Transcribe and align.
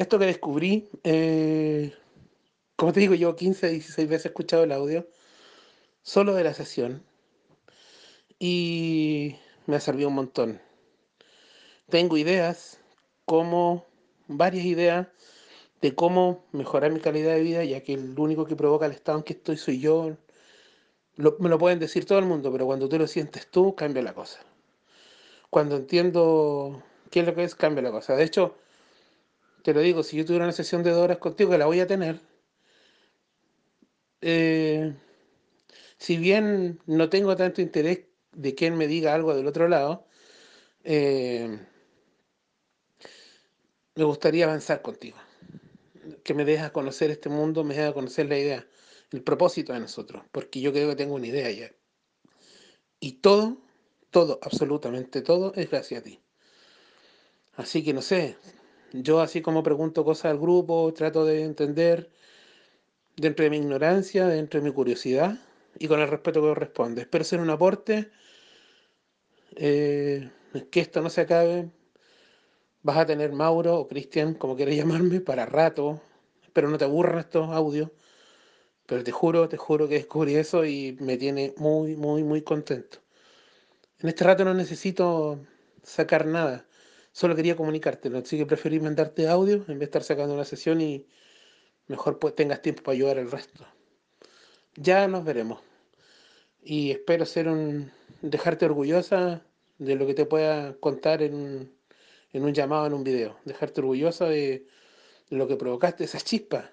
Esto 0.00 0.18
que 0.18 0.24
descubrí, 0.24 0.88
eh, 1.04 1.92
como 2.74 2.90
te 2.90 3.00
digo, 3.00 3.12
yo 3.14 3.36
15, 3.36 3.68
16 3.68 4.08
veces 4.08 4.26
escuchado 4.26 4.64
el 4.64 4.72
audio, 4.72 5.06
solo 6.00 6.32
de 6.32 6.42
la 6.42 6.54
sesión, 6.54 7.04
y 8.38 9.36
me 9.66 9.76
ha 9.76 9.80
servido 9.80 10.08
un 10.08 10.14
montón. 10.14 10.62
Tengo 11.90 12.16
ideas, 12.16 12.80
como 13.26 13.84
varias 14.26 14.64
ideas 14.64 15.08
de 15.82 15.94
cómo 15.94 16.46
mejorar 16.52 16.92
mi 16.92 17.00
calidad 17.00 17.34
de 17.34 17.42
vida, 17.42 17.62
ya 17.64 17.82
que 17.82 17.92
el 17.92 18.18
único 18.18 18.46
que 18.46 18.56
provoca 18.56 18.86
el 18.86 18.92
estado 18.92 19.18
en 19.18 19.24
que 19.24 19.34
estoy 19.34 19.58
soy 19.58 19.80
yo. 19.80 20.16
Me 21.16 21.50
lo 21.50 21.58
pueden 21.58 21.78
decir 21.78 22.06
todo 22.06 22.18
el 22.18 22.24
mundo, 22.24 22.50
pero 22.50 22.64
cuando 22.64 22.88
tú 22.88 22.98
lo 22.98 23.06
sientes 23.06 23.50
tú, 23.50 23.74
cambia 23.74 24.02
la 24.02 24.14
cosa. 24.14 24.40
Cuando 25.50 25.76
entiendo 25.76 26.82
qué 27.10 27.20
es 27.20 27.26
lo 27.26 27.34
que 27.34 27.44
es, 27.44 27.54
cambia 27.54 27.82
la 27.82 27.90
cosa. 27.90 28.16
De 28.16 28.24
hecho, 28.24 28.56
te 29.62 29.74
lo 29.74 29.80
digo, 29.80 30.02
si 30.02 30.16
yo 30.16 30.24
tuviera 30.24 30.44
una 30.44 30.52
sesión 30.52 30.82
de 30.82 30.90
dos 30.90 31.02
horas 31.02 31.18
contigo, 31.18 31.50
que 31.50 31.58
la 31.58 31.66
voy 31.66 31.80
a 31.80 31.86
tener, 31.86 32.20
eh, 34.20 34.94
si 35.98 36.16
bien 36.16 36.80
no 36.86 37.08
tengo 37.08 37.36
tanto 37.36 37.60
interés 37.60 38.00
de 38.32 38.56
él 38.58 38.72
me 38.72 38.86
diga 38.86 39.14
algo 39.14 39.34
del 39.34 39.46
otro 39.46 39.68
lado, 39.68 40.06
eh, 40.84 41.58
me 43.94 44.04
gustaría 44.04 44.44
avanzar 44.44 44.82
contigo. 44.82 45.18
Que 46.24 46.34
me 46.34 46.44
dejes 46.44 46.70
conocer 46.70 47.10
este 47.10 47.28
mundo, 47.28 47.64
me 47.64 47.74
dejes 47.74 47.92
conocer 47.92 48.26
la 48.26 48.38
idea, 48.38 48.66
el 49.10 49.22
propósito 49.22 49.72
de 49.72 49.80
nosotros, 49.80 50.22
porque 50.32 50.60
yo 50.60 50.72
creo 50.72 50.88
que 50.90 50.96
tengo 50.96 51.14
una 51.14 51.26
idea 51.26 51.50
ya. 51.50 51.70
Y 53.00 53.12
todo, 53.20 53.60
todo, 54.10 54.38
absolutamente 54.42 55.22
todo, 55.22 55.52
es 55.54 55.70
gracias 55.70 56.00
a 56.00 56.04
ti. 56.04 56.20
Así 57.54 57.82
que 57.84 57.92
no 57.92 58.02
sé, 58.02 58.36
yo 58.92 59.20
así 59.20 59.42
como 59.42 59.62
pregunto 59.62 60.04
cosas 60.04 60.32
al 60.32 60.38
grupo, 60.38 60.92
trato 60.94 61.24
de 61.24 61.44
entender 61.44 62.10
dentro 63.16 63.44
de 63.44 63.50
mi 63.50 63.58
ignorancia, 63.58 64.26
dentro 64.26 64.60
de 64.60 64.68
mi 64.68 64.74
curiosidad 64.74 65.38
y 65.78 65.88
con 65.88 66.00
el 66.00 66.08
respeto 66.08 66.40
que 66.40 66.48
corresponde. 66.48 67.02
Espero 67.02 67.24
ser 67.24 67.40
un 67.40 67.50
aporte, 67.50 68.10
eh, 69.56 70.30
que 70.70 70.80
esto 70.80 71.00
no 71.02 71.10
se 71.10 71.22
acabe. 71.22 71.70
Vas 72.82 72.96
a 72.98 73.06
tener 73.06 73.32
Mauro 73.32 73.76
o 73.76 73.88
Cristian, 73.88 74.34
como 74.34 74.56
quieras 74.56 74.74
llamarme, 74.76 75.20
para 75.20 75.46
rato. 75.46 76.00
Espero 76.42 76.68
no 76.68 76.78
te 76.78 76.84
aburran 76.84 77.18
estos 77.20 77.50
audios. 77.50 77.90
Pero 78.86 79.04
te 79.04 79.12
juro, 79.12 79.48
te 79.48 79.56
juro 79.56 79.88
que 79.88 79.94
descubrí 79.94 80.34
eso 80.36 80.64
y 80.64 80.96
me 81.00 81.16
tiene 81.16 81.54
muy, 81.58 81.96
muy, 81.96 82.24
muy 82.24 82.42
contento. 82.42 82.98
En 84.00 84.08
este 84.08 84.24
rato 84.24 84.44
no 84.44 84.54
necesito 84.54 85.38
sacar 85.82 86.26
nada. 86.26 86.66
Solo 87.12 87.34
quería 87.34 87.56
comunicártelo. 87.56 88.18
Así 88.18 88.38
que 88.38 88.46
preferí 88.46 88.80
mandarte 88.80 89.28
audio 89.28 89.56
en 89.56 89.66
vez 89.66 89.78
de 89.78 89.84
estar 89.84 90.02
sacando 90.02 90.34
una 90.34 90.44
sesión 90.44 90.80
y 90.80 91.06
mejor 91.86 92.18
pues 92.18 92.34
tengas 92.34 92.62
tiempo 92.62 92.82
para 92.82 92.94
ayudar 92.94 93.18
al 93.18 93.30
resto. 93.30 93.66
Ya 94.76 95.08
nos 95.08 95.24
veremos. 95.24 95.60
Y 96.62 96.90
espero 96.90 97.26
ser 97.26 97.48
un 97.48 97.90
dejarte 98.22 98.66
orgullosa 98.66 99.44
de 99.78 99.96
lo 99.96 100.06
que 100.06 100.14
te 100.14 100.26
pueda 100.26 100.74
contar 100.78 101.22
en 101.22 101.34
un, 101.34 101.72
en 102.32 102.44
un 102.44 102.54
llamado, 102.54 102.86
en 102.86 102.94
un 102.94 103.04
video. 103.04 103.38
Dejarte 103.44 103.80
orgullosa 103.80 104.26
de, 104.26 104.66
de 105.30 105.36
lo 105.36 105.48
que 105.48 105.56
provocaste, 105.56 106.04
esa 106.04 106.20
chispa 106.20 106.70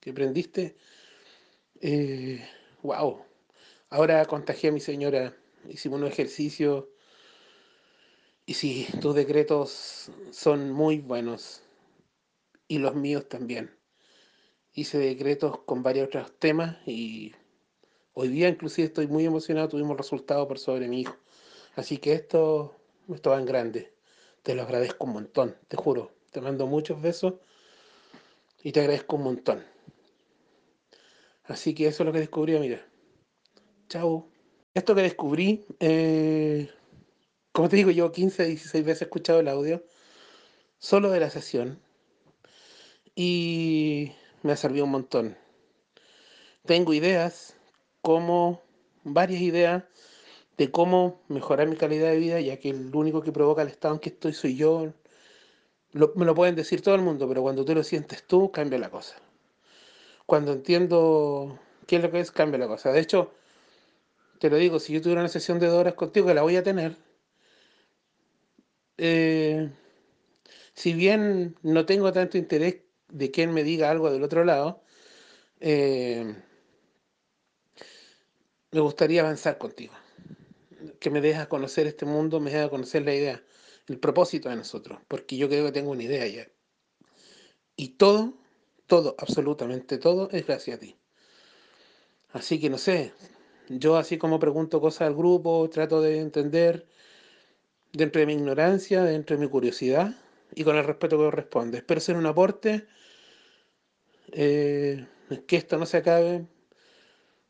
que 0.00 0.12
prendiste. 0.12 0.76
Eh, 1.80 2.44
wow. 2.82 3.24
Ahora 3.90 4.24
contagié 4.26 4.70
a 4.70 4.72
mi 4.72 4.80
señora, 4.80 5.34
hicimos 5.68 6.00
un 6.00 6.06
ejercicio 6.06 6.90
y 8.54 8.56
sí, 8.56 8.86
tus 9.00 9.16
decretos 9.16 10.12
son 10.30 10.70
muy 10.70 11.00
buenos 11.00 11.60
y 12.68 12.78
los 12.78 12.94
míos 12.94 13.28
también. 13.28 13.76
Hice 14.72 14.98
decretos 14.98 15.58
con 15.66 15.82
varios 15.82 16.06
otros 16.06 16.38
temas 16.38 16.76
y 16.86 17.32
hoy 18.12 18.28
día 18.28 18.48
inclusive 18.48 18.86
estoy 18.86 19.08
muy 19.08 19.24
emocionado, 19.24 19.70
tuvimos 19.70 19.96
resultados 19.96 20.46
por 20.46 20.60
sobre 20.60 20.86
mi 20.86 21.00
hijo. 21.00 21.16
Así 21.74 21.98
que 21.98 22.12
esto, 22.12 22.76
esto 23.12 23.30
va 23.30 23.40
en 23.40 23.46
grande. 23.46 23.92
Te 24.44 24.54
lo 24.54 24.62
agradezco 24.62 25.06
un 25.06 25.14
montón, 25.14 25.56
te 25.66 25.76
juro. 25.76 26.12
Te 26.30 26.40
mando 26.40 26.68
muchos 26.68 27.02
besos 27.02 27.34
y 28.62 28.70
te 28.70 28.78
agradezco 28.78 29.16
un 29.16 29.24
montón. 29.24 29.64
Así 31.42 31.74
que 31.74 31.88
eso 31.88 32.04
es 32.04 32.06
lo 32.06 32.12
que 32.12 32.20
descubrí, 32.20 32.56
mira. 32.60 32.86
Chao. 33.88 34.28
Esto 34.74 34.94
que 34.94 35.02
descubrí, 35.02 35.66
eh, 35.80 36.70
como 37.54 37.70
te 37.70 37.76
digo, 37.76 37.90
yo 37.90 38.12
15, 38.12 38.44
16 38.44 38.84
veces 38.84 39.02
he 39.02 39.04
escuchado 39.06 39.40
el 39.40 39.48
audio, 39.48 39.82
solo 40.78 41.10
de 41.10 41.20
la 41.20 41.30
sesión, 41.30 41.80
y 43.14 44.12
me 44.42 44.52
ha 44.52 44.56
servido 44.56 44.84
un 44.84 44.90
montón. 44.92 45.36
Tengo 46.66 46.92
ideas, 46.94 47.54
como 48.02 48.60
varias 49.04 49.40
ideas 49.42 49.84
de 50.58 50.70
cómo 50.72 51.20
mejorar 51.28 51.68
mi 51.68 51.76
calidad 51.76 52.10
de 52.10 52.18
vida, 52.18 52.40
ya 52.40 52.58
que 52.58 52.70
el 52.70 52.94
único 52.94 53.22
que 53.22 53.32
provoca 53.32 53.62
el 53.62 53.68
estado 53.68 53.94
en 53.94 54.00
que 54.00 54.10
estoy 54.10 54.32
soy 54.34 54.56
yo. 54.56 54.92
Lo- 55.92 56.12
me 56.16 56.26
lo 56.26 56.34
pueden 56.34 56.56
decir 56.56 56.82
todo 56.82 56.94
el 56.94 57.00
mundo, 57.00 57.26
pero 57.26 57.40
cuando 57.42 57.64
tú 57.64 57.74
lo 57.74 57.82
sientes 57.82 58.26
tú, 58.26 58.50
cambia 58.52 58.78
la 58.78 58.90
cosa. 58.90 59.16
Cuando 60.26 60.52
entiendo 60.52 61.58
qué 61.86 61.96
es 61.96 62.02
lo 62.02 62.10
que 62.10 62.20
es, 62.20 62.30
cambia 62.30 62.58
la 62.58 62.68
cosa. 62.68 62.92
De 62.92 63.00
hecho, 63.00 63.32
te 64.38 64.48
lo 64.48 64.56
digo, 64.58 64.78
si 64.78 64.92
yo 64.92 65.02
tuviera 65.02 65.22
una 65.22 65.28
sesión 65.28 65.58
de 65.58 65.66
dos 65.66 65.76
horas 65.80 65.94
contigo, 65.94 66.28
que 66.28 66.34
la 66.34 66.42
voy 66.42 66.54
a 66.56 66.62
tener, 66.62 66.96
eh, 68.98 69.70
si 70.74 70.92
bien 70.94 71.56
no 71.62 71.86
tengo 71.86 72.12
tanto 72.12 72.38
interés 72.38 72.82
de 73.08 73.32
él 73.34 73.48
me 73.50 73.64
diga 73.64 73.90
algo 73.90 74.10
del 74.10 74.22
otro 74.22 74.44
lado, 74.44 74.82
eh, 75.60 76.34
me 78.70 78.80
gustaría 78.80 79.22
avanzar 79.22 79.58
contigo. 79.58 79.94
Que 81.00 81.10
me 81.10 81.20
dejes 81.20 81.46
conocer 81.46 81.86
este 81.86 82.06
mundo, 82.06 82.40
me 82.40 82.50
dejes 82.50 82.68
conocer 82.68 83.02
la 83.04 83.14
idea, 83.14 83.42
el 83.86 83.98
propósito 83.98 84.48
de 84.48 84.56
nosotros, 84.56 85.00
porque 85.08 85.36
yo 85.36 85.48
creo 85.48 85.64
que 85.66 85.72
tengo 85.72 85.92
una 85.92 86.02
idea 86.02 86.26
ya. 86.26 86.48
Y 87.76 87.90
todo, 87.90 88.34
todo, 88.86 89.14
absolutamente 89.18 89.98
todo, 89.98 90.28
es 90.30 90.46
gracias 90.46 90.76
a 90.76 90.80
ti. 90.80 90.96
Así 92.32 92.60
que 92.60 92.68
no 92.68 92.78
sé, 92.78 93.12
yo 93.68 93.96
así 93.96 94.18
como 94.18 94.38
pregunto 94.40 94.80
cosas 94.80 95.02
al 95.02 95.14
grupo, 95.14 95.68
trato 95.70 96.02
de 96.02 96.18
entender 96.18 96.86
dentro 97.94 98.20
de 98.20 98.26
mi 98.26 98.34
ignorancia, 98.34 99.02
dentro 99.04 99.36
de 99.36 99.44
mi 99.44 99.50
curiosidad 99.50 100.14
y 100.54 100.64
con 100.64 100.76
el 100.76 100.84
respeto 100.84 101.16
que 101.16 101.24
corresponde. 101.24 101.78
Espero 101.78 102.00
ser 102.00 102.16
un 102.16 102.26
aporte, 102.26 102.86
eh, 104.32 105.06
que 105.46 105.56
esto 105.56 105.78
no 105.78 105.86
se 105.86 105.98
acabe. 105.98 106.46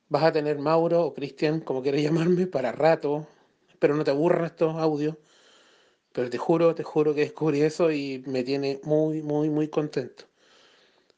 Vas 0.09 0.25
a 0.25 0.33
tener 0.33 0.59
Mauro 0.59 1.03
o 1.03 1.15
Cristian, 1.15 1.61
como 1.61 1.83
quieras 1.83 2.03
llamarme, 2.03 2.47
para 2.47 2.73
rato. 2.73 3.27
Espero 3.71 3.97
no 3.97 4.05
te 4.05 4.11
aburran 4.11 4.45
estos 4.45 4.77
audios. 4.77 5.17
Pero 6.13 6.31
te 6.31 6.39
juro, 6.39 6.75
te 6.75 6.85
juro 6.85 7.15
que 7.15 7.23
descubrí 7.23 7.63
eso 7.63 7.91
y 7.91 8.23
me 8.27 8.45
tiene 8.45 8.81
muy, 8.85 9.23
muy, 9.23 9.51
muy 9.51 9.69
contento. 9.69 10.27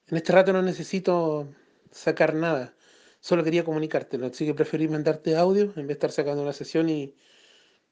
En 0.09 0.17
este 0.17 0.33
rato 0.33 0.53
no 0.53 0.63
necesito 0.63 1.49
sacar 1.91 2.35
nada. 2.35 2.75
Solo 3.21 3.45
quería 3.45 3.65
comunicártelo. 3.65 4.27
Así 4.27 4.47
que 4.47 4.55
preferí 4.55 4.89
mandarte 4.89 5.37
audio 5.37 5.65
en 5.65 5.75
vez 5.75 5.87
de 5.89 5.93
estar 5.95 6.13
sacando 6.13 6.43
una 6.43 6.53
sesión 6.53 6.89
y 6.89 7.15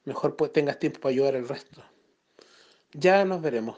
mejor 0.05 0.35
pues 0.35 0.53
tengas 0.53 0.79
tiempo 0.79 0.99
para 0.99 1.11
ayudar 1.11 1.35
al 1.35 1.47
resto. 1.47 1.83
Ya 2.93 3.25
nos 3.25 3.41
veremos. 3.41 3.77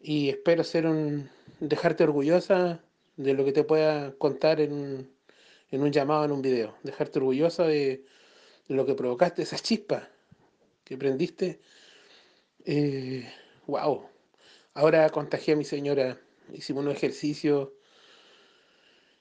Y 0.00 0.30
espero 0.30 0.64
ser 0.64 0.86
un 0.86 1.28
dejarte 1.60 2.04
orgullosa 2.04 2.82
de 3.16 3.34
lo 3.34 3.44
que 3.44 3.52
te 3.52 3.64
pueda 3.64 4.12
contar 4.16 4.60
en 4.60 4.72
un, 4.72 5.16
en 5.70 5.82
un 5.82 5.92
llamado, 5.92 6.24
en 6.24 6.32
un 6.32 6.42
video. 6.42 6.76
Dejarte 6.82 7.18
orgullosa 7.18 7.64
de, 7.64 8.04
lo 8.68 8.86
que 8.86 8.94
provocaste, 8.94 9.42
esa 9.42 9.58
chispa 9.58 10.08
que 10.84 10.96
prendiste. 10.96 11.60
Eh, 12.64 13.30
wow. 13.66 14.08
Ahora 14.74 15.08
contagié 15.10 15.54
a 15.54 15.56
mi 15.56 15.64
señora, 15.64 16.20
hicimos 16.52 16.84
un 16.84 16.90
ejercicio 16.90 17.74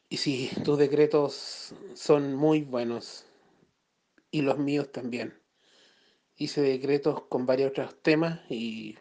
y 0.10 0.18
sí, 0.18 0.52
tus 0.64 0.78
decretos 0.78 1.74
son 1.94 2.36
muy 2.36 2.62
buenos 2.62 3.26
y 4.32 4.42
los 4.42 4.58
míos 4.58 4.92
también. 4.92 5.45
Hice 6.38 6.62
decretos 6.62 7.24
con 7.30 7.46
varios 7.46 7.70
otros 7.70 7.96
temas 8.02 8.40
y 8.50 8.98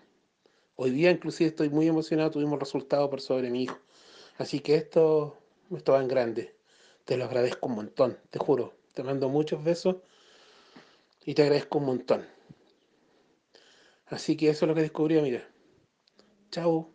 hoy 0.76 0.90
día 0.90 1.10
inclusive 1.10 1.50
estoy 1.50 1.69
muy 1.69 1.88
emocionado, 1.88 2.31
tuvimos 2.31 2.60
resultados 2.60 3.10
por 3.10 3.20
sobre 3.20 3.50
mi 3.50 3.64
hijo. 3.64 3.78
Así 4.38 4.60
que 4.60 4.76
esto, 4.76 5.36
esto 5.75 5.92
va 5.92 6.00
en 6.00 6.08
grande. 6.08 6.54
Te 7.04 7.16
lo 7.16 7.25
agradezco 7.25 7.69
un 7.69 7.75
montón, 7.75 8.19
te 8.31 8.38
juro. 8.38 8.75
Te 8.94 9.02
mando 9.02 9.28
muchos 9.28 9.64
besos 9.64 9.96
y 11.25 11.34
te 11.34 11.42
agradezco 11.42 11.78
un 11.78 11.86
montón. 11.86 12.26
Así 14.06 14.36
que 14.36 14.50
eso 14.50 14.64
es 14.64 14.69
lo 14.69 14.75
que 14.75 14.82
descubrí, 14.82 15.20
mira. 15.20 15.48
Chao. 16.50 16.94